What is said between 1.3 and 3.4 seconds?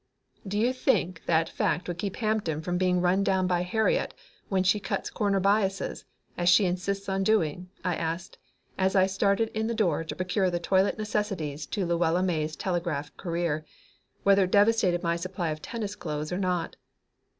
fact would keep Hampton from being run